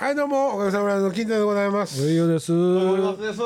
[0.00, 2.02] はいどうもおかげさまで金太でございます。
[2.02, 2.52] 上与です。
[2.52, 3.38] 森松です。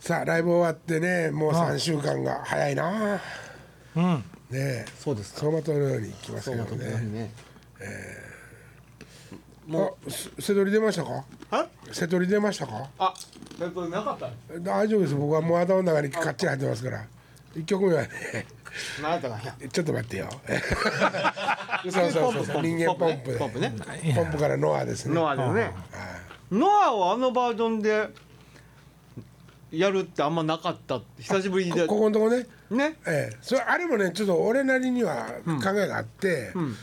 [0.00, 3.20] さあライブ終わってねもう3週間が早いな。
[3.94, 4.04] うん。
[4.04, 6.86] ねえそうです走馬灯のように来ますけどね。
[7.02, 7.30] ね。
[9.74, 11.22] あせ瀬戸り出ましたか？
[11.50, 12.88] あ、瀬戸り出ましたか？
[12.98, 13.12] あ、
[13.60, 14.30] えっとなかった。
[14.58, 15.14] 大丈夫です。
[15.14, 17.04] 僕はもう頭の中にかっちり入ってますから
[17.54, 18.46] 1曲目はね。
[19.70, 20.30] ちょっと待ってよ
[21.90, 23.74] そうそうそうそう人間ポンプでポンプね。
[24.14, 25.72] ポンプからノアですねノアですね。
[26.50, 28.08] ノアをあのバージョンで
[29.70, 31.00] やるってあんまなかった。
[31.18, 31.96] 久しぶりでこ。
[31.96, 32.96] ここのとこねね。
[33.06, 36.74] ええ、それあれもねちょっと俺なりには考えがあって、ん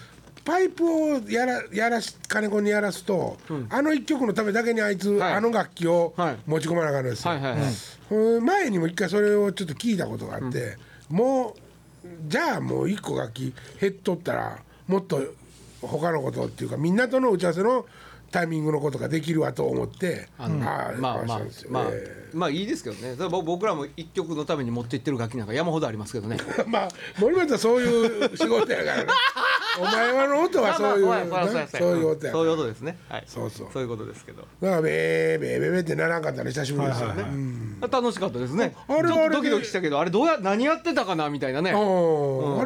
[0.49, 3.37] パイプをやらやらし金子にやらすと、
[3.69, 5.33] あの一曲のためだけにあいつ、はい。
[5.33, 6.37] あの楽器をはい。
[6.47, 7.61] 持ち込まなあかんのですよ、はいはいはい。
[8.09, 8.45] うん。
[8.45, 10.75] 前にも一回それをちょっと聞いたことがあって、
[11.07, 11.55] も
[12.03, 14.57] うじゃあもう一個楽器減っとったら
[14.87, 15.21] もっと
[15.83, 17.85] 他のことっていうかみんなとの打ち合わせの
[18.31, 23.15] タイミングのことができるわと思って、あのあまあまあそうですよまあえまあいいですけどね。
[23.29, 26.37] 僕僕らも一曲のために持って行ってる楽器なんか山ほどありますけどね。
[26.59, 29.07] え まあ森本はそういう仕事やからね
[29.79, 32.31] お前はの音はそういう、まあまあまあなそういう音やから。
[32.31, 32.97] そういう音ですね。
[33.07, 33.23] はい。
[33.25, 33.67] そうそう。
[33.71, 34.41] そういうことですけど。
[34.61, 37.79] だからベーベーベーベーってならんかったら久しぶりですよね、うん。
[37.79, 38.75] 楽しかったですね。
[38.87, 41.71] あれはあれでちょっとドキドキしたけど、あれどうや何やってたかなみたいなね。
[41.71, 41.77] あれ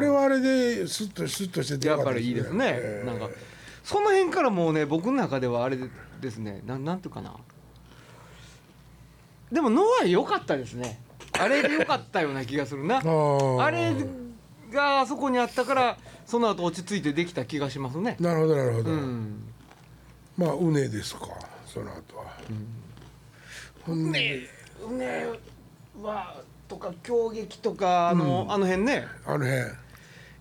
[0.08, 3.06] はあれでスッとスッとしててやっぱりいいですね、ええ。
[3.06, 3.28] なんか。
[3.82, 5.78] その辺からもうね僕の中ではあれ
[6.20, 6.62] ですね。
[6.66, 7.34] なんなんていうかな。
[9.52, 11.00] でもノア良かったですね。
[11.38, 13.00] あれで良かったような気がするな。
[13.02, 13.62] ー。
[13.62, 13.94] あれ
[14.72, 18.16] があそこにあったからその後落ち着いてできた気がしますね。
[18.20, 19.44] なるほどなるほど、うん。
[20.36, 21.28] まあうねですか
[21.66, 22.24] その後は、
[23.82, 24.12] ほん。
[24.12, 24.48] で
[24.86, 25.26] うね
[26.02, 29.06] はとか競撃とかあの,、あの辺ね。
[29.26, 29.54] あの辺。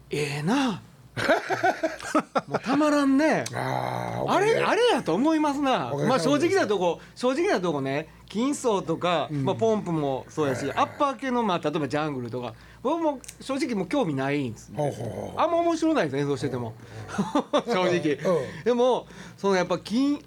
[0.09, 0.81] ええな
[2.47, 3.45] もうたまらんね。
[3.53, 5.93] あああれあれやと思いますな。
[6.07, 14.77] まあ正直なとこ正直なとこね金層とか、まあ、ポンプもそうやし、アッパー系の、まあ、例えばジャングルとか僕も正直もう興味ないんですね。
[14.77, 16.73] ほうあんま面白ないです演奏してても。
[17.67, 18.15] 正直。
[18.15, 18.63] うん。
[18.63, 19.05] でも
[19.37, 20.19] そのやっぱ金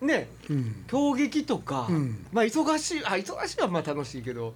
[0.00, 0.84] ねうん。
[0.88, 2.26] 競技とか、ん。
[2.32, 4.54] まあ忙しいあ忙しいはまあ楽しいけど、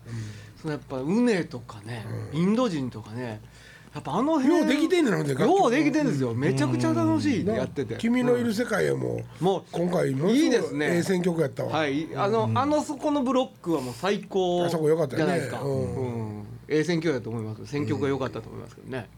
[0.60, 3.40] そのやっぱウネとかね、インド人とかね
[3.96, 6.34] やっぱあの辺ようできてんねんなほんで楽曲ようできてんですよ。
[6.34, 7.94] めちゃくちゃ楽しいなやってて。
[7.96, 10.96] 君のいる世界へも、もう今回ものいいですね。
[10.96, 15.32] ええ選曲やったわ、はい、あの、あのそこのブロックはもう最高あそこ良かったよね。
[15.32, 15.62] じゃないですか。
[15.62, 16.40] ううん。
[16.40, 17.64] ん、ええ選挙だと思います。
[17.64, 19.08] 選曲が良かったと思いますけどね。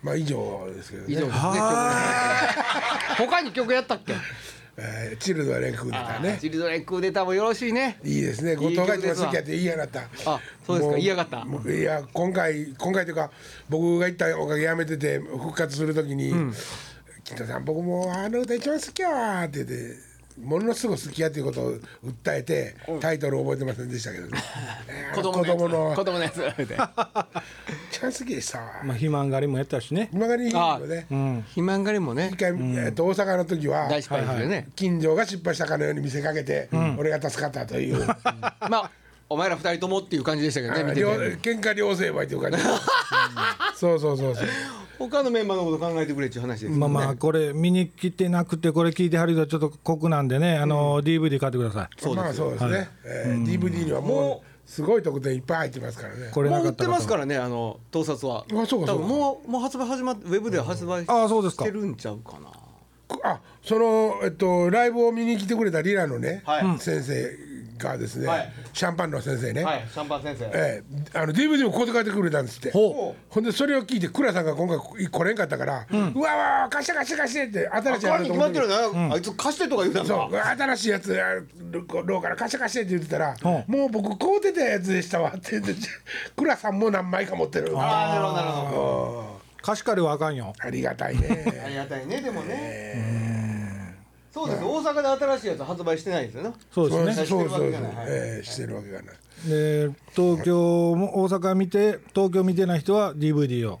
[0.00, 1.08] まあ以上ですけどね。
[1.12, 1.42] 以上ですね。
[3.18, 4.14] 曲他に曲やったっけ？
[4.76, 7.98] えーチルドレンクーデターねチルドレンクーデターもよろしいね。
[8.04, 8.56] いいですね。
[8.56, 10.00] 後藤が一番好きやって言いやがった。
[10.26, 10.86] あそうですか。
[10.86, 11.46] も言いやがった。
[11.72, 13.30] いや今回今回というか
[13.68, 16.32] 僕が行ったおかげやめてて復活するときに
[17.24, 21.72] 「金田さん僕もうあの歌一番好きやわ」って言ってものすごく好きやっていうことを
[22.04, 24.38] 訴えてタイトル覚えてませんでしたけどね。
[24.88, 25.94] え ー子供子供の。
[25.94, 26.42] 子供のやつ。
[27.90, 28.64] 一番好きでしたわ。
[28.84, 30.08] まあ肥満狩りもやったしね。
[30.12, 31.42] 今がりいいあよねうん。
[31.42, 32.30] 肥満狩りもね。
[32.32, 32.36] 一。
[32.36, 34.68] 回、えーと大阪の時は大失敗ですよね。
[34.74, 38.06] 近所が失敗したかのように見せかけて、俺が助かったという、
[38.68, 38.90] まあ
[39.28, 41.36] お前ら二人ともっていう感じでしたけどね見て両て。
[41.36, 42.58] 喧嘩両成敗という感じ、
[43.76, 44.46] そうそうそうそう
[45.08, 46.78] 他のメンバーのこと考えてくれっていう話ですよね。
[46.78, 52.14] まあまあこれ見に来てなくてこれ聞いてはる人はちょっと酷なんでね、あの DVD 買ってください。
[52.14, 56.30] まあそうですね、えー DVD にはもうすごい特典いっぱい入ってますからね。
[56.32, 58.44] これなもう売ってますからねあの盗撮は。
[58.50, 58.92] あそうかそうか。
[58.92, 62.50] 多分もうもう発売始まってウェブでは発売あそうですかしてるんちゃうかな。
[63.24, 66.78] あそのえっとライブを見に来てくれたリラのね、はい。
[66.78, 67.51] 先生
[67.88, 68.52] がですね、はい。
[68.72, 70.44] シャンパンの先生ね、はい、シャンパン先生。
[70.54, 70.82] え
[71.14, 71.18] え。
[71.18, 72.70] あの DVD もこうやって書いてくれたんですって。
[72.70, 78.74] ほほんでそれを聞いて倉さんが今回来れんかったから「うわうわ貸して貸して貸して」って新しいやつあに決まってるね、
[79.12, 80.36] あいつ貸してとか言うたんそかう。
[80.36, 81.34] 新しいやつあ
[81.72, 83.48] ローから貸して貸してって言ってたらう。
[83.48, 85.74] ん「もう僕買うてたやつでしたわ」って言って
[86.36, 87.72] 倉さんも何枚か持ってる。
[87.78, 89.42] ああなるほどなるほど。
[89.62, 90.52] 貸し借りはあかんよ。
[90.58, 93.31] ありがたい あねりがたいねでもね
[94.32, 94.64] そうです。
[94.64, 96.54] 大阪で新しいやつ発売してないですよね。
[96.70, 97.14] そうですね。
[97.14, 98.06] そうそうそうそうしてるわけじゃないはい。
[98.08, 99.16] ええしてるわけがない。
[99.46, 103.80] で東京も大阪見て東京見てない人は DVD を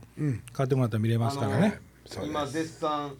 [0.52, 1.80] 買ってもらったら見れますからね。
[2.04, 2.30] そうです。
[2.30, 3.14] 今絶賛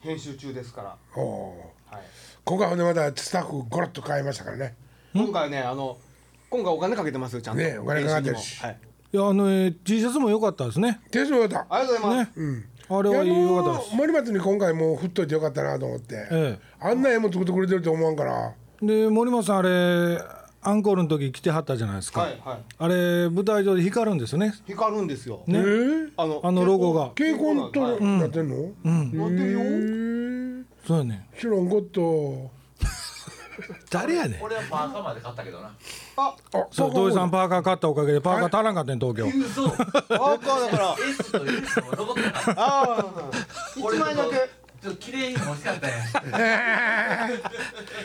[0.00, 2.02] 編集中ですから、おおはい、
[2.44, 4.74] 今回ほんでまたスタッフゴロッと変えましたからね。
[5.14, 5.96] 今回ねあの
[6.48, 8.60] 今回お金かけてますよちゃんと、ねお金かかってるし。
[8.60, 8.78] はい、
[9.12, 11.00] いやあの、えー T シャツも良かったですね。
[11.12, 13.94] 手数料だありがとうございます、うんあれは良かったです。
[13.94, 18.52] 森松に今回もう振っといてよかったなと思って、えあんな絵も作ってくれてると思わんから。
[18.82, 20.20] で森本さんあれ
[20.62, 22.58] アンコールの時来てはったじゃないですか、はいはい。
[22.78, 24.54] あれ舞台上で光るんですよね。
[24.66, 27.10] 光るんですよ、えー、あのあのロゴが。
[27.10, 28.02] 蛍光とはい。
[28.02, 29.18] なってんの、うん。
[29.18, 29.60] なってるよ。
[29.60, 32.50] へーそうやね知らんこと
[33.90, 34.42] 誰やねん。
[34.42, 35.72] 俺はパーカーまで買ったけどな
[36.16, 39.26] ああそう土井さんパーカー買ったおかげでパーカー足らんかったん東京。
[39.26, 40.96] 嘘パーカーだから。
[42.56, 43.30] ああ
[43.76, 44.60] 一枚だけ。
[44.82, 45.96] ちょっと綺麗に欲しかったや。
[45.98, 47.30] ん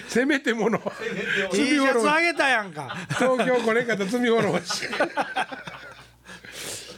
[0.09, 0.77] せめてもの。
[1.51, 2.93] T シャツあげたやんか。
[3.17, 4.87] 東京これから罪滅ぼし。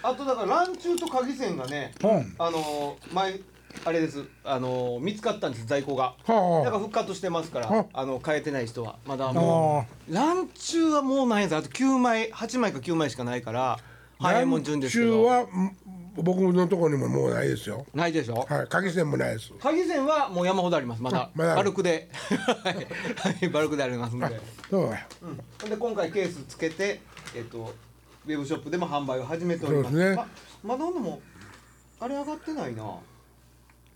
[0.02, 2.36] あとだから乱中と鍵線がね、うん。
[2.40, 3.40] あのー前
[3.86, 4.24] あれです。
[4.44, 6.16] あのー見つかったんです在庫が。
[6.26, 8.06] はだから復活してますからはあ。
[8.06, 8.98] の変えてない人は。
[9.06, 11.58] まだもう乱中はもうないんです。
[11.58, 13.80] あと9枚8枚か9枚しかないから
[14.20, 15.76] 早いもん順ですけ中どはん
[16.16, 17.86] 僕のところにももうないですよ。
[17.94, 18.46] ないでしょ？
[18.50, 19.54] はい鍵線もないです。
[19.62, 21.02] 鍵線はもう山ほどあります。
[21.02, 21.58] まだあまだある。
[21.58, 22.10] バルクで。
[22.14, 24.28] はいはいバルクでありますんで、
[24.70, 25.08] そうや
[25.62, 27.00] うん、で今回ケースつけて
[27.36, 27.74] えっと
[28.26, 29.92] ウェブショップでも販売を始めております。
[29.92, 30.28] そうですね。
[30.64, 31.22] ままだでも
[32.00, 32.84] あれ上がってないな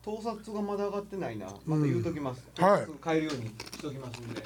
[0.03, 1.47] 盗撮がまだ上がってないな。
[1.65, 2.63] また言うときます、うん。
[2.63, 2.85] はい。
[2.85, 4.43] 盗撮買えるようにしときますんで。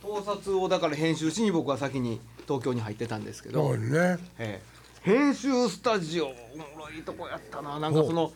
[0.00, 4.18] 盗撮をだから編集しに僕は先に東京に入ってたんですけど、そうね。
[4.38, 4.62] ええ。
[5.02, 6.34] 編集スタジオおも
[6.78, 7.80] ろいとこやったな。
[7.80, 8.32] なんかその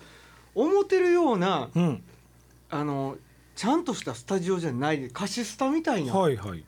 [0.54, 2.02] 思ってるようなうん。
[2.70, 3.16] あの
[3.54, 6.64] ちゃんとしたスタジオじゃないで貸しスタみたいな、はいはい。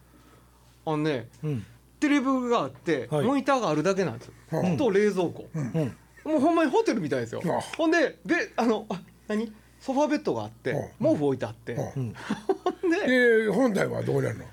[0.87, 1.66] あのねうん。
[1.99, 3.26] テレビがあって、はい。
[3.26, 4.76] モニターがあるだけなんですよ、うん。
[4.76, 5.96] と冷蔵庫、うん。
[6.25, 7.60] もうほんまにホテルみたいですよ、あ。
[7.76, 9.52] ほんでべあのあ何？
[9.80, 11.12] ソファーベッドがあって、うん。
[11.12, 11.75] 毛布置いてあって、
[13.06, 14.44] でで本体はどうなるの？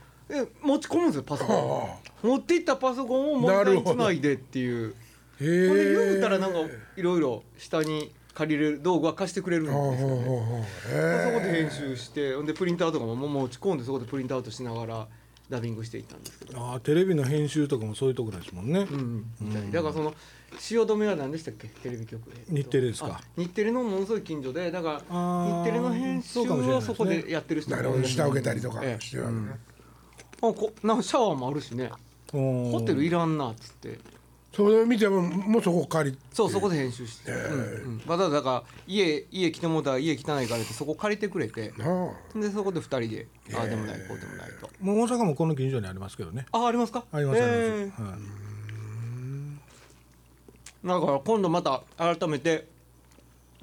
[0.44, 1.80] で持ち込むんですよパソコン。
[1.80, 4.92] は持っていったパソコンをモニターにつないでっていう。
[4.92, 6.60] これ言うえたらなんか
[6.96, 9.92] いろいろ下に借りれる道具は貸してくれるんですよ。
[9.92, 10.68] ね。
[11.26, 15.08] そこでへ編集してほんでプリンターとかももう持ち込んでそこでプリントアウトしながら
[15.50, 16.60] ダビングしていったんですけど。
[16.60, 18.88] あーテレビの編集とかもそういうところですもんね。
[18.90, 20.14] うんみたいだからその
[20.58, 21.68] 汐留は何でしたっけ？
[21.68, 23.20] テレビ局えっと日テレですか。
[23.20, 26.94] あ日テレのものすごい近所でだから日テレの編集そうかもしれないですね。
[26.94, 28.04] をそこでやってる人なるほど。
[28.04, 29.04] 下請けたりとかええ。
[29.04, 29.60] してるわけね
[30.38, 31.92] あこなんかシャワーもあるしね。
[32.32, 34.00] ホホテルいらんなっつって
[34.56, 41.74] それ見てももうそこ借りそうそこで編集して、うんうん、わざわざだから家家来てもうたら家汚いからってそこ借りてくれて。
[42.36, 44.70] でそこで二人でああでもないこうでもないと。
[44.80, 46.46] もう大阪もこの近所にありますけどね。
[46.52, 47.04] あありますか？
[47.12, 48.26] ありますありえます、はいー
[50.86, 52.68] だから今度また改めて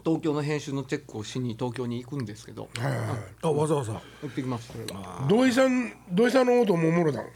[0.05, 2.69] 東京の編集のチェックをしに東京に行くんですけど。
[2.77, 3.19] はいはいはい。
[3.43, 3.93] あわざわざ。
[3.93, 5.27] 行ってきますそれは。
[5.29, 7.31] 土井さん土井さんの音もおもろだもん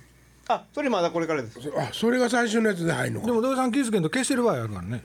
[0.48, 1.58] あそれまだこれからです。
[1.76, 3.26] あそれが最初のやつで入るのか。
[3.26, 5.04] でも土井さん気づけんと消してる場合あるからね。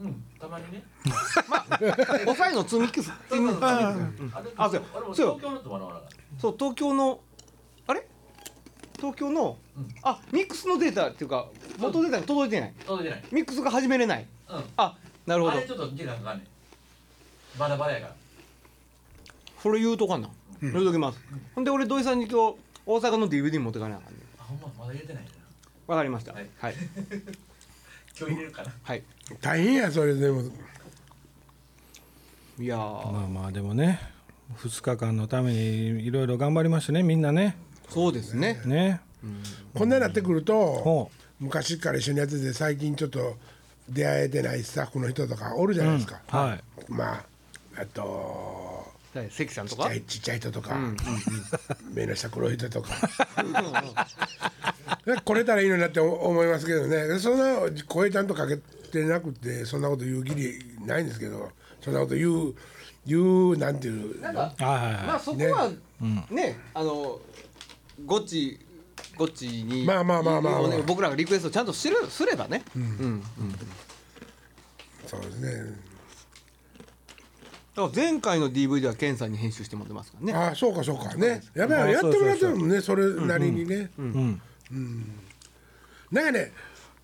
[0.00, 0.84] うんたまにね。
[2.24, 3.10] 抑えの積み木す。
[3.28, 3.94] 積み木あ
[4.56, 4.82] あそう。
[5.14, 5.40] そう。
[6.40, 7.20] そう東京の
[7.88, 8.06] あれ？
[8.96, 9.56] 東京の、
[10.02, 11.48] あミックスのデータっていうか
[11.78, 12.72] 元データに届いてない。
[12.78, 13.24] た届いてない。
[13.32, 14.26] ミックスが始めれない。
[14.48, 14.64] うん。
[14.76, 14.96] あ
[15.26, 15.56] なるほど。
[15.56, 17.58] あれちょっと時間かかんねん。
[17.58, 18.14] バラバラやから。
[19.60, 20.22] それ言うとかん。
[20.22, 20.30] な、
[20.60, 21.20] 言うときます、
[21.54, 22.56] ほんで俺土井さんに今日
[22.86, 25.30] 大阪の DVD 持ってかなあかんねあほんままだ入れてないな。
[25.86, 26.32] わかりました。
[26.32, 26.46] はい。
[26.58, 26.74] はい、
[28.18, 28.72] 今日入れるかな。
[28.82, 29.02] はい、
[29.42, 30.42] 大変やそれでも。
[32.58, 34.00] いやー、まあまあでもね
[34.56, 37.56] 2日間のためにいろいろ頑張りましたねみんなね。
[37.90, 38.60] そうですね。
[38.64, 39.00] ね。
[39.74, 41.10] こんなになってくるとほ
[41.40, 43.36] 昔から一緒にやってて最近ちょっと
[43.88, 46.62] 出会えてないスタッフの人とかおるじゃないですか、うはい。
[46.88, 47.24] まあ
[47.80, 48.67] あとはい
[49.30, 49.84] 関さんとか？
[49.84, 50.76] ちっちゃいちっちゃい人とか、
[51.92, 52.90] 目の下黒い人とか。
[55.24, 57.18] 来れたらいいのになって思いますけどね。
[57.18, 61.50] そんな声ちゃんとかけてなくてそんなこと言う義理ないんですけど。
[61.80, 62.54] そんなこと言う
[63.06, 64.20] 言うなんていう。
[64.20, 65.06] なんかはいはいはい。
[65.06, 65.70] まあそこは
[66.28, 67.20] ね、あの
[68.04, 68.58] ゴッチ
[69.16, 70.60] ゴッチにまあまあまあまあ。
[70.62, 73.22] まあね僕らがリクエストちゃんとするすればね、うん。
[75.06, 75.52] そうですね。
[75.52, 75.87] だ
[77.78, 80.32] から前回の DVD はケンさんに編集してもらってますからね。
[80.34, 81.14] ああそうかそうか。
[81.14, 81.42] ね。
[81.54, 84.40] やっぱありやってもらってるもんねそれなりにね、うん。
[86.10, 86.52] なんかね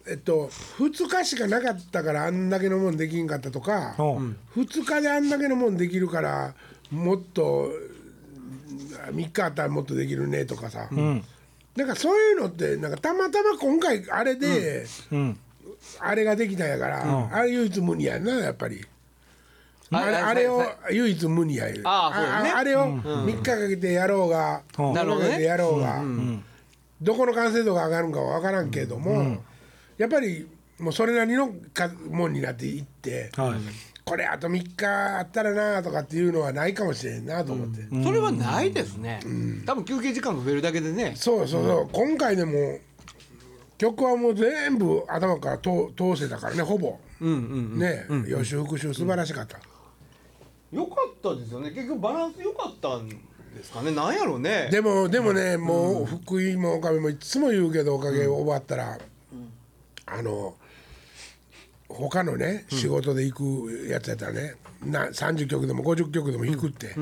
[0.07, 6.55] えっと2日しかなかったからあんだけのもんできんかったとか、ほう2日であんだけのもんできるから
[6.91, 7.71] もっと
[9.13, 11.25] 3日あったらもっとできるねとかさ、うん。
[11.77, 15.39] なんかそういうのってなんかたまたま今回あれで、うん。
[16.01, 18.85] あれができたんやから、あれ唯一無二やんなやっぱり。
[19.91, 20.97] ああれああれをはい。
[20.97, 21.83] 唯一無二やいう。
[21.85, 22.51] ああそうだね。
[22.51, 24.93] ああれを3日かけてやろうが、うん。
[24.93, 26.45] 7日かけてやろうが、ん
[27.01, 29.43] どこの完成度が上がるんかは分からんけども、
[29.99, 30.49] やっぱり
[30.79, 33.61] もうそれなりのかもんになっていって、はい。
[34.05, 34.87] これあと3日
[35.19, 39.21] あったらなとかっていうのはないかもしれんなと思って、それはないですね、
[39.65, 41.15] 多分休憩時間が増えるだけでね。
[41.17, 42.79] そうそうそう、今回でも
[43.79, 49.61] 曲はもう全部頭から通通せたからねほぼ、うんうんね、予習復習素晴らしかった、い
[50.75, 51.71] 良かったですよね。
[51.71, 53.17] 結局バランス良かったんで
[53.63, 53.93] すかね。
[53.93, 54.69] なんやろうね。
[54.71, 58.99] でもでもねもう福井もおかみもいつも言うけどおかげ終わったら、
[60.07, 60.55] あの
[61.89, 63.35] 他のね仕事で行
[63.67, 64.55] くやつやったらね
[64.85, 66.99] な30曲でも50曲でも弾くって、だか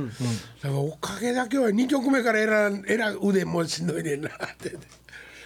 [0.69, 4.77] らおかげだけは2曲目から選ん選ん腕もしんどいねんなって。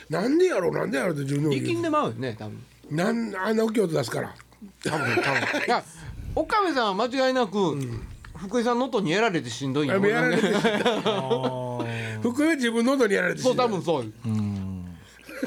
[0.09, 2.65] なんでやろうなんでやろうって自分で力んでまうよね多分。
[2.91, 4.35] なんあんな大きい音出すから。
[4.85, 5.67] 多分多分。
[5.67, 5.83] いや
[6.37, 7.77] 岡部さんは間違いなく、
[8.37, 9.97] 福井さんの音にやられてしんどいんや。
[9.97, 10.43] やられて
[12.23, 14.13] 福井は自分の音にやられてそう多分そう。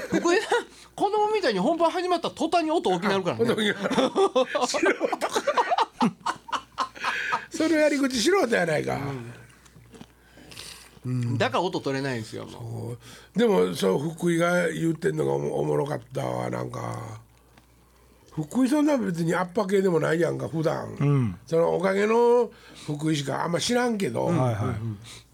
[0.09, 0.65] 福井さん
[0.95, 3.45] 子供みたいに本番始まった途端に音大きくなるからね。
[3.45, 4.89] 素人
[7.49, 8.97] そのやり口素人やないか、
[11.37, 12.95] だから音取れないんですよも
[13.35, 17.19] でもそう福井が言ってんのがおもおもろかったわなんか
[18.43, 22.49] 福井そんな別にアッパ系でもないやんか普段、そのおかげの
[22.85, 24.75] 福井しかあんま知らんけど、はいは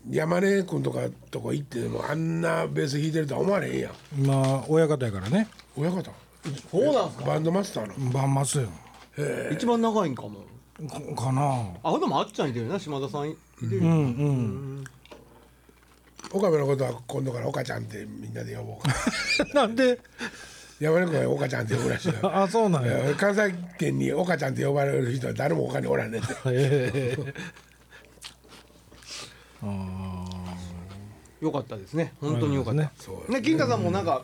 [0.09, 0.99] 山根君とか
[1.31, 4.23] とこ行ってでもあんなベース弾いてるとは思われへんやん。
[4.23, 5.47] いまあ親方やからね。
[5.75, 5.99] 親方？
[6.11, 6.13] う
[6.69, 7.25] そうなんすか？
[7.25, 8.11] バンドマスターの？
[8.11, 8.69] バンマスよ
[9.51, 10.41] 一番長いんかも。
[10.87, 11.97] かかなあ。
[11.99, 13.93] でもあっちゃんいてるな島田さんいてるうんう
[14.81, 14.83] ん。
[16.31, 18.93] 岡部のことは今度から岡ちゃんってみんなで呼ぼうか
[19.55, 19.99] な んで？
[20.79, 22.15] 山根君は岡ちゃんって呼ぶらしいよ。
[22.35, 23.15] あそうなんや。
[23.15, 26.27] 関西圏に岡ちゃんって呼ばれる人は誰も他におらんねんて。
[26.27, 27.17] へ え。
[31.41, 32.13] よかったですね。
[32.21, 32.81] 本当によかった。
[32.81, 32.89] ね。
[32.97, 33.41] そうね。
[33.41, 34.23] 金太さんもなんか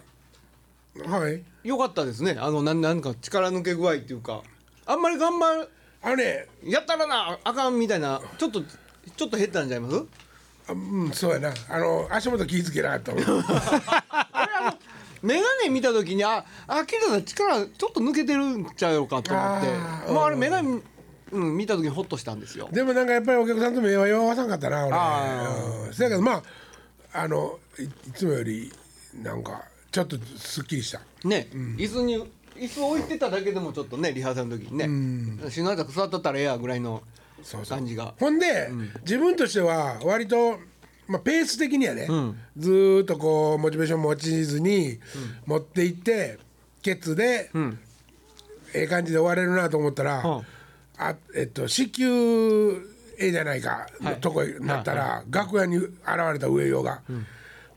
[1.05, 1.41] はい。
[1.63, 2.37] よかったですね。
[2.39, 4.41] あのなんなんか力抜け具合っていうか
[4.85, 5.69] あんまり頑張る
[6.01, 10.03] あのねやったらなあかんみたいなちょっとちょっと減ったんちゃいます？
[10.67, 11.53] あうんそうやな。
[11.69, 13.23] あの足元気ぃつけなかったもん
[15.23, 19.67] 眼鏡見た時にああ金太さん力ちょっと抜けてるんちゃうかと思って。
[19.67, 20.81] あーもうあれ眼鏡
[21.31, 22.67] うん見た時にホッとしたんですよ。
[22.71, 24.95] でもなんかやっぱりお客さんと目は合わさんかったな俺。
[24.97, 25.49] あ
[25.87, 25.93] うん。
[25.93, 26.43] そやけどまあ
[27.13, 28.71] あのいいつもより
[29.21, 31.01] なんかちょっとすっきりした。
[31.23, 32.17] ね、椅子に
[32.55, 37.01] 椅子置いてただけでもちょっとねリハーサルの時にね篠原座っとったらええやぐらいの
[37.43, 37.77] そうそう。
[37.77, 38.13] 感じが。
[38.19, 38.69] ほんで、
[39.01, 40.59] 自分としては割と、
[41.11, 42.07] まあ、ペース的にはね、
[42.57, 44.97] ずーっとこうモチベーション持ちずに
[45.45, 46.39] 持っていって
[46.81, 47.51] ケツで、
[48.73, 50.45] ええ感じで終われるなと思ったら、うん。
[50.97, 52.09] あえっと子宮
[53.19, 55.89] ええじゃないかのとこになったら、楽屋に現
[56.31, 57.01] れた上陽が、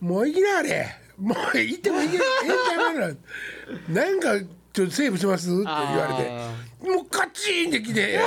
[0.01, 0.87] もう行きなあれ
[1.19, 3.15] もう行ってもいけええんちゃうか
[3.93, 4.39] ななんか
[4.73, 5.49] ちょっとセーブします？
[5.49, 6.31] って言われて。
[6.31, 6.51] あ
[6.85, 8.21] もうカチンってきて「いや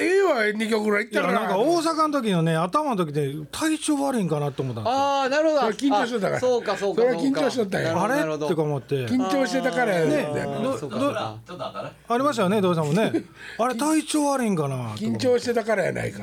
[0.00, 4.98] ええわ2曲ぐらい行っいやたから」なんか大阪の時のね頭の時で体調悪いんかなと思ったんですよ。
[4.98, 5.62] ああなるほど。
[5.72, 6.36] 緊張しとったから。
[6.36, 8.16] あそうかそうかそれは緊張しとったんやあれ？
[8.16, 8.38] なるほど。
[8.38, 8.94] なるほどってか思って。
[9.06, 9.94] 緊張してたから。
[9.94, 10.28] やね
[12.08, 13.12] ありましたよね土井さんもね。
[13.58, 14.94] あれ体調悪いんかな？
[14.96, 16.22] 緊って張してたからやないか。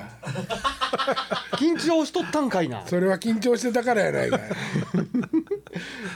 [1.54, 2.84] 緊張しとったんかいな。
[2.88, 4.40] それは緊張してたからやないか。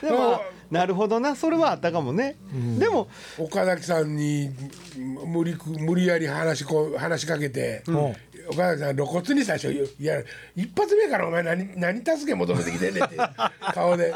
[0.01, 0.41] でもあ
[0.71, 1.35] なるほどな。
[1.35, 2.37] それはあったかもね、
[2.77, 3.07] でも
[3.39, 4.51] 岡崎さんに
[4.97, 8.15] 無理く無理やり話しこ話しかけて、ん。
[8.49, 9.69] 岡崎さん露骨に最初
[9.99, 10.23] 「いや
[10.55, 13.15] 一発目からお前何何助け求めてきてんねん」って
[13.73, 14.11] 顔で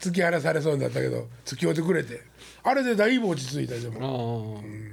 [0.00, 2.20] 突き放されそうになったけど突き寄ってくれて。
[2.66, 4.62] あれでだいぶ落ち着いたでも。
[4.62, 4.84] あ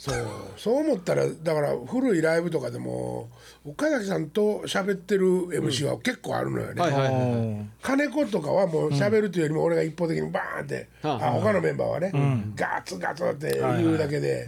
[0.00, 0.16] そう。
[0.56, 3.28] そう思ったらだから古いライブとかでも
[3.66, 11.10] 岡崎さんと喋ってる MC は結構あるのよね、はいはいはいうん金子とかはもう喋るというよりも俺が一方的にバーンって、うん。
[11.10, 12.12] あ他のメンバーはね、
[12.54, 14.46] ガツガツって言うだけで、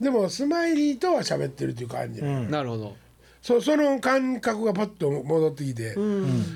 [0.00, 2.96] でもスマイリーとは喋ってるっていう感じ、なるほど。
[3.40, 5.94] そその感覚がパッと戻ってきて、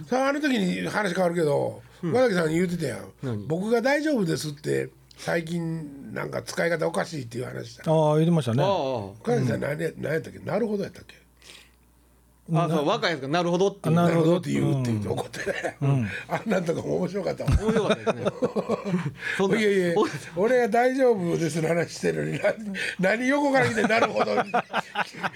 [0.09, 3.13] さああの時に話変わるけど岡崎さん言うてたやん。
[3.23, 3.47] 何？
[3.47, 8.63] 僕が大丈夫ですって最近なんか使い方おかしいっていう話したああ言ってましたね。
[8.63, 10.39] あ岡崎さん何や何やったっけ？
[10.41, 11.15] なるほどやったっけ？
[12.53, 13.95] ああそう若いやつがなるほどっていう。
[13.97, 14.39] なるほど。
[14.39, 15.77] って言うって言って怒ってね、
[16.29, 18.31] あんなんとかも面白かったわ面白かったですね。
[19.37, 19.95] そんないやいや
[20.37, 22.55] お俺が大丈夫ですの話してるのにな
[23.01, 24.35] 何横から来てなるほど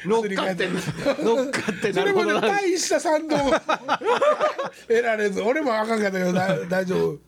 [0.06, 3.38] 乗っかって乗っかってそれもね大した賛同を
[4.86, 7.18] 得られず俺もあかんかったけどだ大丈夫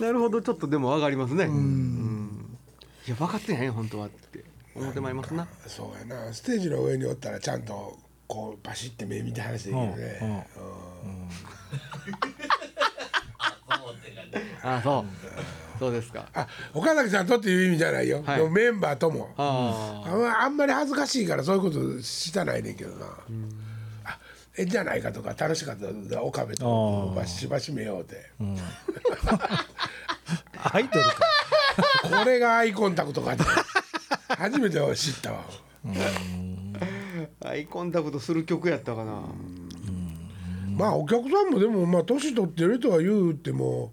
[0.00, 1.44] なるほどちょっとでも上がりますね。
[1.44, 2.58] うん。
[3.06, 5.46] いや分かってないよ本当はって思ってまいりますな。
[5.66, 6.32] そうやな。
[6.32, 10.46] ステージの上におったらちゃんとこうバシッて目見て話できるね、
[14.62, 15.04] あそう。
[15.78, 16.28] そうですか。
[16.34, 18.50] あ岡崎さんとっていう意味じゃないよ、はい。
[18.50, 19.30] メンバーとも。
[19.36, 20.20] ああん。
[20.20, 23.32] まあんまり恥ずかしいからそういうことしたないねんけどな、あえ
[24.56, 25.76] えんじゃないかとか楽しかっ
[26.10, 28.30] た岡部とバシバシ目ようて、
[30.62, 31.16] アイドルか。
[32.02, 33.44] これがアイコンタクトかって。
[34.28, 35.44] 初めて知ったわ。
[37.44, 39.22] アイコンタクトする曲やったかな。
[40.76, 43.92] まあお客さんもでもまあ年取ってるとは言うても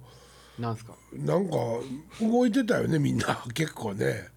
[0.58, 0.94] なんすか？
[1.14, 1.56] なんか
[2.22, 3.44] 動いてたよねみんな。
[3.54, 4.28] 結構ね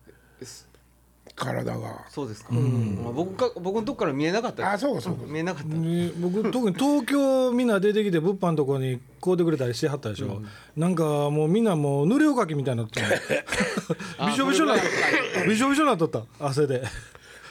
[1.40, 2.04] 体が。
[2.10, 4.72] そうですか、まあ、僕か僕のとこから見えなかった。
[4.72, 5.24] あそうかそうか。
[5.26, 10.42] 見えなかった、ね僕特に東京みんな出てきて物販のとこに買うてくれたりしてはったでしょ、
[10.76, 14.26] なんかもうみんなもう塗りおかきみたいになってた。
[14.28, 14.90] びしょびしょなっとっ
[15.34, 15.48] た。
[15.48, 16.22] びしょびしょなっとった。
[16.38, 16.82] 汗で。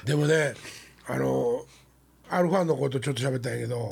[0.06, 0.54] でもね
[1.08, 1.66] あの
[2.32, 3.92] アルファのことちょっと喋ったんやけど、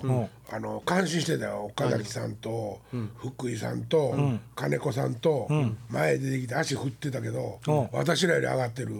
[0.52, 1.66] あの感心してたよ。
[1.66, 2.80] 岡崎さんと、
[3.18, 4.16] 福井さんと、
[4.56, 5.48] 金子さんと、
[5.90, 7.90] 前出てきて足振ってたけど、うん。
[7.92, 8.92] 私らより上がってる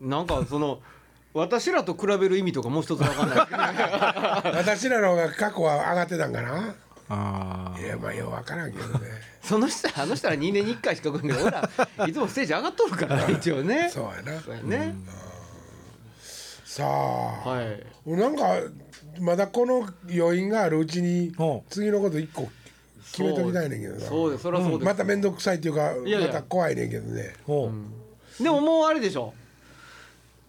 [0.00, 0.80] なんかその
[1.34, 3.38] 私らと比べる意味とかもう一つ分かんない。
[4.56, 6.74] 私らの方が過去は上がってたんかな？
[7.10, 9.06] あいやまあよう分からんけどね。
[9.42, 11.70] その人あの人は2年に1回しか来んけど俺ら
[12.06, 13.88] いつもステージ上がっとるからね一応ね。
[13.90, 14.40] そうやな。
[14.40, 14.94] そうやね、
[16.64, 17.82] さあ、はい。
[18.06, 18.60] なんか
[19.20, 21.44] まだこの余韻があるうちにう。
[21.44, 22.48] ん次のこと一個
[23.12, 24.00] 決めときたいねんけどな。
[24.00, 24.42] そうです。
[24.42, 26.28] それはそうです、また面倒くさいっていうかいやいや。
[26.28, 27.34] また怖いねんけどね。
[27.46, 27.70] ほ
[28.40, 29.32] う、でももうあれでしょ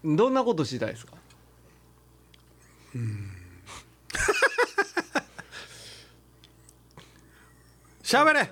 [0.04, 1.14] どんなことしたいですか？
[8.02, 8.50] しゃべれ。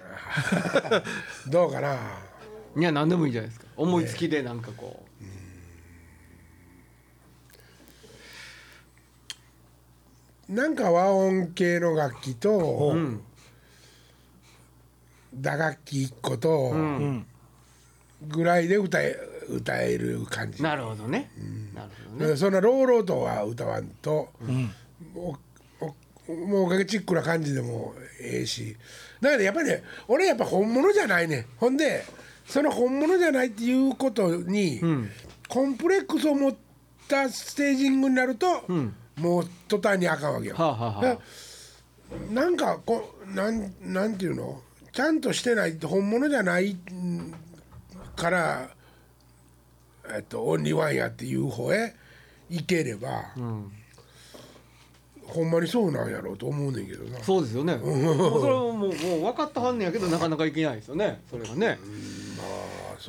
[1.48, 1.98] どうかな？
[2.77, 3.68] いや何でもいいじゃないですか。
[3.75, 5.06] 思いつきでなんかこ
[10.48, 12.51] なんか和音系の楽器と
[12.94, 13.22] う、うん。
[15.34, 17.25] 打楽器一個とうん。
[18.22, 19.18] ぐらいで歌え
[19.50, 21.32] 歌える感じ、なるほどね、
[21.74, 22.36] なるほどね。
[22.38, 24.30] そんな朗々とは歌わんと、
[25.16, 25.36] お
[26.30, 28.75] おもうおかげチックな感じでもええし。
[29.22, 31.46] だけどやっぱりね俺やっぱ本物じゃないねん。
[31.58, 32.04] ほんで
[32.46, 34.82] その本物じゃないっていうことに、
[35.48, 36.56] コンプレックスを持っ
[37.08, 38.63] たステージングになると、
[39.18, 40.56] もう途端にあかんわけよ。
[40.56, 41.18] はあはあ
[42.34, 44.62] なんかこうなんなんていうの？
[44.94, 47.36] ちゃんとしてないって本物じゃないん
[48.16, 48.70] から、
[50.15, 51.96] えっと、オンリーワンやっていう方へ
[52.50, 53.09] 行ければ、
[55.25, 57.20] ほんまにそうなんやろうと思うねんけどな。
[57.24, 57.75] そうですよね。
[57.75, 61.77] もうそれはもうもう分かったはんねんやけどなかなかいけないですよねそれがね。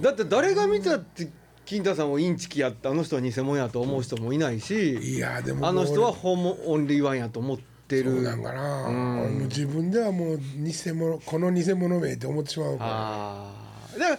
[0.00, 1.28] だって誰が見たって
[1.64, 8.10] 金太さんをインチキやったあの人は偽物やと思う人もいないしいやでもあの人はもう本物オンリーワンやと思ってる。
[8.12, 12.90] そうなんかな、俺も自分ではもう偽物この偽物名って思ってしまうから。
[12.90, 13.52] あ
[13.94, 14.18] あだから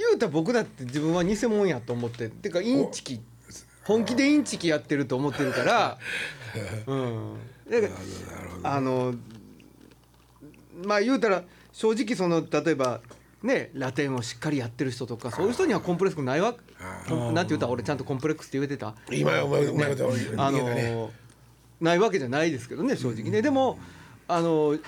[0.00, 3.20] 言うたら僕だって自分は偽物やと思っててかインチキ
[3.84, 5.98] 本気でインチキやってると思ってるから
[6.86, 7.34] うん。
[7.70, 7.88] だか
[8.62, 9.14] らあの
[10.84, 13.00] まあ言うたら正直その例えば
[13.42, 16.54] ねラテンをしっかりやってる人とかそういう人にはコンプレックスないわ。
[17.34, 18.94] なんて言うたら俺ちゃんとコンプレックスって言えてた。
[19.10, 21.08] 今うまいこと言
[21.80, 23.42] ないわけじゃないですけどね正直ね。
[23.42, 23.78] でも
[24.28, 24.78] あの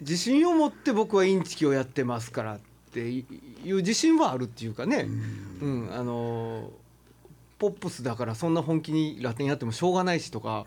[0.00, 2.58] 自信を持って僕はインチキをやってますから
[2.96, 5.06] っていう自信はあるっていうかね。
[5.60, 5.90] うん。
[5.92, 6.70] あの
[7.58, 10.64] ポップスだからそんな本気にラテンやってもしょうがないしとか。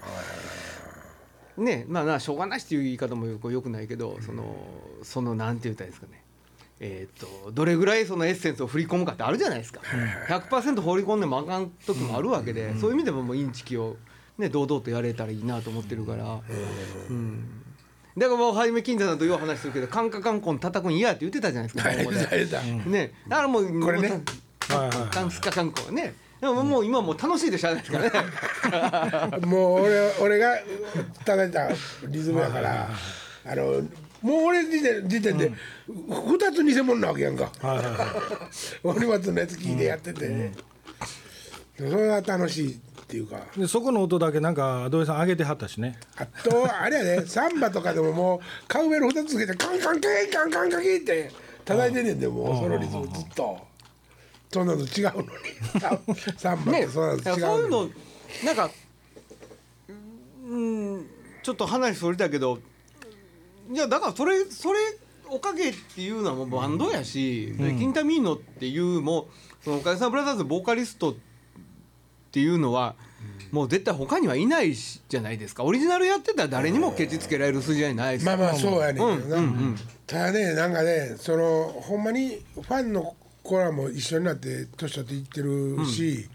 [1.58, 4.56] ねまあなしょうがないしっていう言い方もよくよくないけどその
[5.04, 6.24] そのなんて言ったらいいですかね。
[6.82, 9.82] えー、とどれぐらいそのエッセンスを振り込むかってあるじゃないですか。
[10.30, 13.98] 100%放り込んでもあかん時もあるわけで、そういう意味でももうインチキを、
[14.38, 16.40] ね、堂々とやれたらいいなと思ってるから、
[17.10, 17.59] うん
[18.18, 21.90] だからもう初め金太さんとよう話するけどカンカカンコン叩くん嫌って言ってたじゃないですか
[22.90, 23.14] ね。
[23.28, 24.22] だからもうこれね。
[25.12, 26.14] カンスカカンコンね。
[26.42, 29.38] でももう今もう楽しいでしゃあないですからね。
[29.46, 30.58] もう俺俺が
[31.26, 31.70] 叩いた
[32.08, 32.90] リズムやから
[33.46, 33.82] あの
[34.22, 35.52] もう俺時点時点で
[35.90, 37.52] 2つ偽物なわけやんか。
[37.62, 37.98] はいはいはい。
[38.84, 40.52] 森松のやつ聞いてやってて、
[41.78, 43.40] それは楽しいっていうか。
[43.58, 46.00] でそこの音だけなんか土井さん上げてはったしね。
[46.16, 51.32] あとあれやね サンバとかでももうカウベル2つつけてカンカンケンカンカンカンケンって
[51.66, 53.58] 叩いてんねんでもうそのリズムずっと。
[54.52, 55.28] そんなの違うのに。
[56.38, 57.90] サンバってそんなの違うのに、そういうの
[58.46, 58.72] なんか
[60.48, 61.10] うん
[61.42, 62.60] ちょっと話それたけど
[63.72, 64.80] いやだからそれそれ
[65.32, 71.29] おかげっていうのはもうバンドやし、でキンタミーノっていうもうそのおかげさんブラザーズボーカリストって
[72.40, 72.96] いうのは、
[73.52, 75.64] もう絶対他にはいないしじゃないですか。
[75.64, 78.26] オリジナルやってたら誰にもケチつけられる筋じゃないです。
[78.26, 79.76] まあまあそうやねんけどな、うんうんうん。
[80.06, 86.30] ただねなんかねそのほんまにファンの子らも一緒になって年取っていってるし、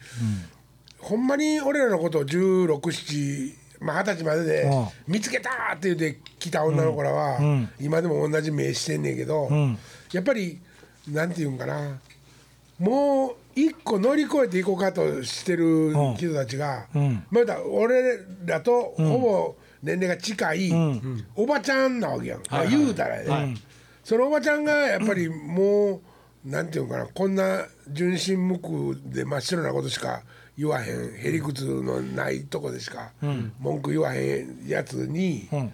[0.98, 4.88] ほんまに俺らのことを1617まあ二十歳まででうん。
[5.06, 7.70] 見つけたって言って来た女の子らは、ん。
[7.80, 9.78] 今でも同じ目してんねんけど、ん。
[10.12, 10.58] やっぱり
[11.08, 12.00] なんていうんかな。
[12.78, 17.24] もう一個乗り越えていこうかとしてる人たちが、うん。
[17.30, 20.72] まだ俺らとほぼ年齢が近い、
[21.36, 23.56] おばちゃんなわけやん、まあ言うたらね、
[24.02, 26.00] そのおばちゃんがやっぱりも
[26.44, 30.22] う、なんていうのかなこんな純真無垢で真っ白なことしか
[30.58, 33.12] 言わへんへりくつのないとこでしか
[33.58, 35.72] 文句言わへんやつにうん。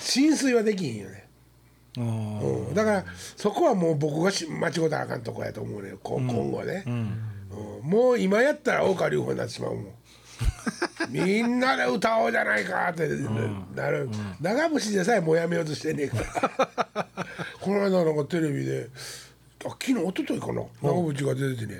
[0.00, 1.21] 浸水はできへんよね。
[1.96, 2.00] う
[2.70, 3.04] ん、だから
[3.36, 7.20] そこはもう僕がし間違うたらあかんとこやと思うねこ今後ね、うん。
[7.82, 9.86] もう今やったら大川隆法になってしまうもん。
[11.10, 13.06] みんなで歌おうじゃないかって
[13.76, 14.08] なる、
[14.40, 16.16] 長渕でさえもうやめようとしてんねえか
[16.94, 17.06] ら。
[17.60, 18.88] この間なんかテレビで
[19.64, 20.62] あ昨日一昨日かな。
[20.82, 21.78] 長渕が出ててね、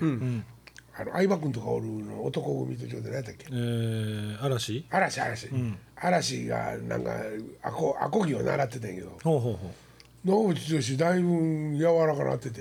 [0.95, 3.47] あの相葉君とかおるの男組とちょうど何やったっけ？
[3.51, 4.85] えー、嵐？
[4.91, 5.49] 嵐嵐、
[5.97, 7.17] 嵐がなんか
[7.63, 9.19] アコアコギを習ってたんやけど。
[9.25, 9.75] ほうほうほ
[10.25, 12.61] 野口剛だいぶ柔らかなってて、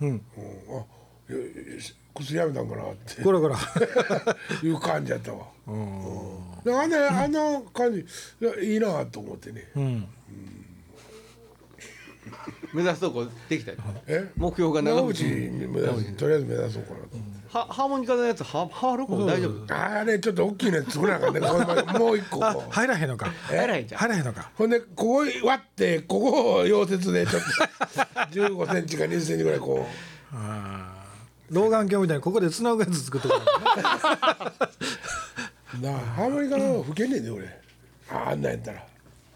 [0.00, 0.10] ううん。
[0.10, 0.20] うん、
[0.78, 0.84] あ
[1.28, 1.82] いやいや
[2.14, 3.22] 薬やめたんかなって。
[3.22, 3.56] こらこら。
[4.62, 6.62] いう感じやったわ、うん。
[6.64, 10.08] であんなあんな感じいやいいなと思ってね、うん。
[12.74, 13.78] 目指すとこできたよ。
[14.06, 14.30] え？
[14.36, 16.16] 目標が長渕。
[16.16, 17.16] とりあえず目指そうかなと
[17.52, 19.74] 思って、はハーモニカのやつはハーロコ大丈夫？
[19.74, 21.98] あれちょっと大きいの作らなあかんね。
[21.98, 22.44] もう一個。
[22.44, 23.26] あこう入らへんのか？
[23.48, 24.00] 入らへんじゃん。
[24.00, 24.50] 入らへんのか？
[24.54, 27.48] ほんでここ割ってここを溶接でちょっと
[28.40, 29.86] 1 5ンチか2 0センチぐらいこ
[30.32, 31.54] あー。
[31.54, 33.38] 老眼鏡みたいにここでつなぐやつ作っとくう
[35.82, 35.90] な。
[35.96, 37.46] あハーモニカの吹けんねんで俺。
[38.10, 38.84] ああんなんやったら。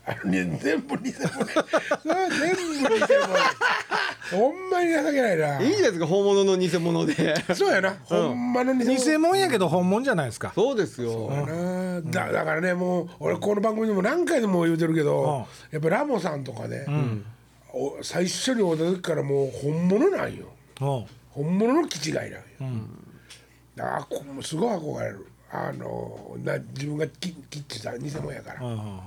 [0.07, 2.95] あのね全部偽物な全部偽物
[4.31, 5.61] ほんまに情けないな。
[5.61, 7.35] いいじゃないですか本物の偽物で。
[7.55, 8.97] そうやな、ほんまの偽物。
[8.97, 10.53] 偽物やけど本物じゃないですか。
[10.55, 11.31] そうですよ。
[11.31, 12.01] な。
[12.01, 16.87] だだからねもう俺この番組でも何回でも言うてるけど、やっぱラモさんとかね、
[17.73, 20.47] お最初に会った時からもう本物なんよ。
[21.31, 22.39] 本物の気違いなんよ、
[23.77, 25.27] だからこすごい憧れる。
[25.57, 29.01] あのな自分がききっちした偽物やから、あ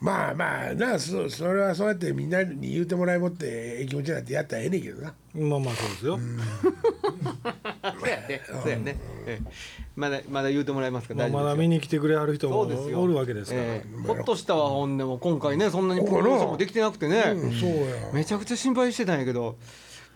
[0.00, 5.12] まあまあなそそれはそうやってみんなに言うてもらいもってええ気持ちになってやったらええねんけどな。
[5.34, 6.18] ーまあまあそうですよ、
[8.00, 8.42] そうやね。
[8.62, 8.96] そうやね。
[9.26, 9.50] ええ
[9.96, 11.44] まだまだ言うてもらえますかまあ、大丈夫ですよ。
[11.46, 13.00] まだ見に来てくれはる人もそうですよ。
[13.00, 14.06] おるわけですから、ええ。
[14.06, 18.12] ほっとしたわほんでも今回ねそんなにプロここなモーションもできてなくてね、うんそうや。
[18.12, 19.56] めちゃくちゃ心配してたんやけど。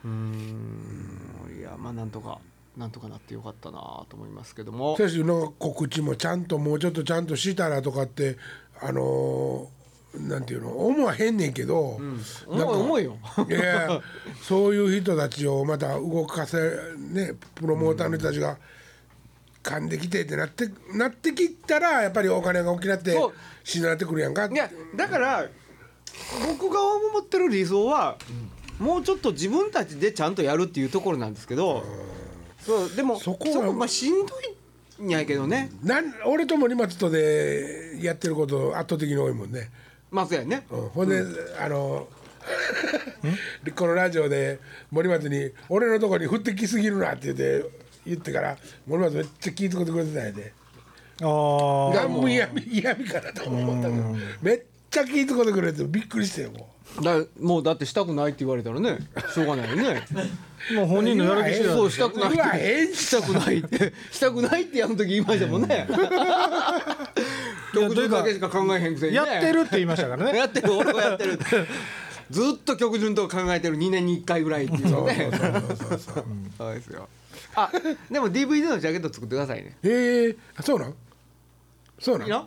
[0.04, 1.58] うーん。
[1.58, 2.38] いやまあなんとか
[2.76, 4.96] なんとかなってよかったなと思いますけども。
[4.96, 8.38] 選手の告知もちゃんともうちょっとちゃんとしたらとかって
[8.82, 9.82] あのー
[10.14, 11.98] なんていうの思わへんねんけど、
[12.46, 13.16] 重い重いよ。
[13.48, 14.02] いや
[14.42, 16.58] そういう人たちをまた動かせ
[16.98, 18.58] ねプロモーターの人たちが
[19.62, 23.12] 噛んできてってなってなってきたらやっぱりお金が大きなって
[23.64, 24.48] そなってくるやんか。
[24.48, 25.46] いやだから
[26.46, 28.18] 僕が思ってる理想は、
[28.78, 31.82] もうちょっと自分たちでちゃんとやるっていうところなんですけど、
[32.60, 34.54] そうでもそそこはこまあしんどいん
[35.10, 39.70] やけどねなん俺と森松とでやってること圧倒的に多いもんね、
[40.10, 40.66] まあそうやね。
[40.70, 41.22] うん、ほんで、
[41.58, 42.08] あの
[43.76, 44.58] このラジオで
[44.90, 47.70] 森松に「俺のとこに降ってきすぎるな」って言って
[48.04, 50.52] 言ってから森松めっちゃ聞いてくれてくれてたんやで。
[51.22, 56.68] ああ何も嫌味嫌味かなと思ったけどめっちゃ聞いてくれてびっくりしてよも
[57.00, 58.98] だもうだってしたくないって言われたらね
[59.32, 60.02] しょうがないよね。
[60.76, 62.94] もう本人のやる気次第そうしたくないって。
[62.94, 63.92] したくないって。
[64.12, 65.88] したくないってあの時言いましたもんね。
[67.74, 69.16] 曲順だけしか考えへんくせにね。
[69.16, 70.38] やってるって言いましたからね。
[70.38, 71.38] やってる俺はやってる
[72.30, 75.30] ずっと曲順とか考えてる2年に1回ぐらいっていうのね。
[76.58, 77.08] そうですよ。
[77.54, 77.70] あ
[78.10, 79.76] でも DVD のジャケット作ってくださいね。
[79.82, 80.36] ええ。
[80.56, 80.94] あそうなん？
[81.98, 82.30] そうないん。
[82.30, 82.46] や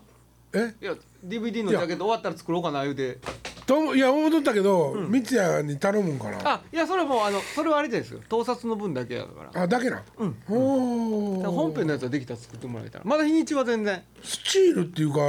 [0.54, 0.74] え？
[0.82, 0.96] いや
[1.28, 3.20] DVD のジャケット終わったら作ろうかな言うて。
[3.66, 6.38] といや思っとったけど三ツ矢に頼むんかな。
[6.44, 8.22] あいやそれはもうあのそれはあれですよ。
[8.30, 9.64] 盗撮の分だけやから。
[9.64, 10.36] あだけなうん。
[10.48, 13.06] お本編のやつはできたら作ってもらえたら。
[13.06, 14.04] まだ日にちは全然。
[14.24, 15.20] スチールっていうか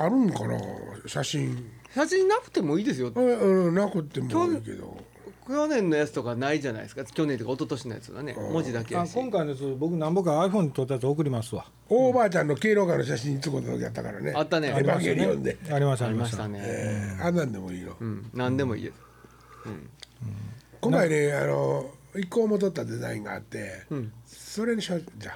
[0.00, 0.56] あるんかな？
[1.06, 1.68] 写真。
[1.92, 3.10] 写真なくてもいいですよ。
[3.12, 4.96] うんうんなくてもいいけど
[5.50, 7.04] 去年のやつとかないじゃないですか。
[7.04, 8.34] 去年とか一昨年のやつはね。
[8.34, 11.66] 文字だけやあし今回のやつ僕何ぼか iPhone に撮ったやつ送りますわ。
[11.88, 14.32] 大ばあちゃんの敬老会の写真につこと時やったからね。
[14.34, 14.68] あったね。
[14.68, 15.58] エヴァンゲリオンで。
[15.70, 16.62] ありましたありましありましたたね。
[16.62, 18.30] ええあんなんでもいいのうん。
[18.32, 18.94] 何でもいいです。
[20.80, 24.12] 今回ねあの一個も取ったデザインがあってうん。
[24.26, 25.32] それにしようじゃ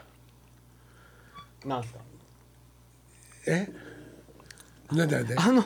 [1.65, 1.69] あ。
[1.69, 1.99] なんすか？
[3.47, 3.69] え？
[4.93, 5.37] なんでなんで？
[5.37, 5.65] あの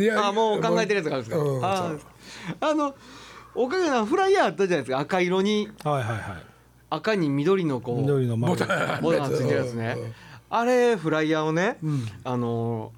[0.00, 1.64] いやあもう考えてるやつがあるんですか、うん。
[1.64, 1.92] あ
[2.60, 2.94] あの
[3.58, 4.98] おかげなフライヤーあったじゃないですか。
[4.98, 5.68] 赤色に。
[5.84, 6.42] はいはいはい。
[6.90, 8.00] 赤に緑のこう。
[8.00, 8.54] 緑の丸。
[8.54, 9.94] ボタンボタンついてるやつね。
[9.96, 10.04] うん。
[10.04, 10.14] うん
[10.50, 11.78] あれフライヤーをね、
[12.24, 12.92] あの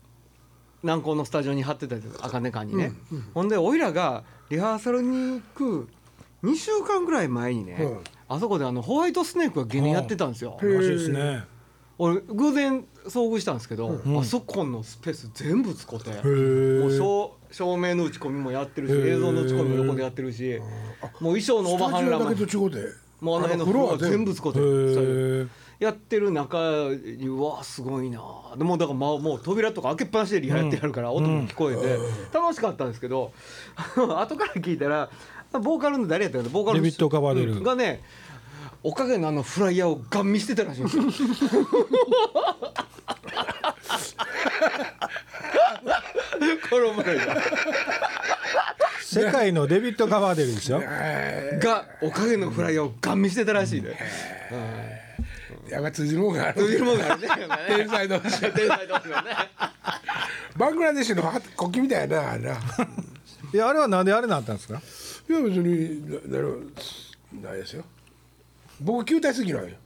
[0.83, 2.93] 南高のスタジオに貼ってたやつ赤根館にね、
[3.35, 5.89] ほんでおいらがリハーサルに行く
[6.45, 8.01] 2週間ぐらい前にね、うん。
[8.29, 10.59] あそこであのホワイトスネークが芸人やってたんですよ。
[10.63, 11.43] らしいですね。
[11.99, 14.19] 俺偶然遭遇したんですけど、ん。
[14.19, 16.91] あそこのスペース全部使って、へもう
[17.51, 20.59] 照明の打ち込みもやってるし映像の打ち込みも横でやってるし、
[21.21, 22.25] もう衣装のオーバーハンラも
[23.21, 24.35] もうあの辺のフロア全部。
[24.35, 24.59] 使って
[25.81, 28.21] やってる中にうわすごいな
[28.57, 31.99] でもだからまあもう扉とか開けっぱなしでリハやってやるから音も聞こえて
[32.35, 33.33] 楽しかったんですけど
[33.97, 35.09] 後から聞いたら
[35.53, 36.51] ボーカルの誰やったかな？
[36.51, 36.83] ボーカル
[37.55, 38.03] のがね
[38.83, 41.05] おかげのあのフライヤーをガン見してたらしいんですよ。
[46.71, 47.37] これお前が
[49.03, 53.97] 世界のデビッド・カバーデルですよがおかげのフライヤーをガン見してたらしいで。
[55.69, 56.65] やが通じるもんがある。
[56.79, 57.29] うもんがあるね。
[57.69, 59.37] 天才同士天才同士のね。
[60.57, 61.23] バングラデシュの
[61.57, 62.57] 国旗みたいやなあれな。
[63.53, 64.81] いやあれはなんであれになったんですか？
[65.29, 66.73] いや別にななる
[67.41, 67.85] ないですよ。
[68.81, 69.77] 僕球体すぎなんよ。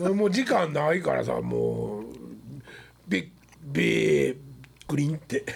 [0.00, 2.04] 俺 もう時間ないからさもう
[3.08, 3.28] ビッ
[3.76, 4.36] ビッ
[4.88, 5.44] グリーンって。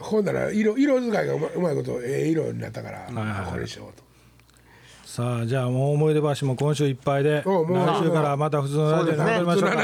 [0.00, 4.04] ほんなら色色使いがうまうまいことええ色になったから、はいはいこれしようと。
[5.04, 9.76] さあじゃあもう思い出橋も今週いっぱいでおうもう来週からまた普通のラジオに戻りましょうか。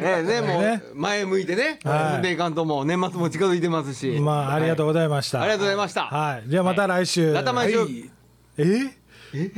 [0.00, 0.82] ねねもね。
[0.92, 1.78] う前向いてね。
[1.84, 2.22] はい。
[2.22, 4.18] でいかんともう年末も近づいてますし。
[4.20, 6.06] まあありがとうございました、ありがとうございました。
[6.06, 6.50] はい。
[6.50, 8.10] じゃあまた来週、またはい毎週。
[8.58, 8.64] え？
[9.34, 9.50] え？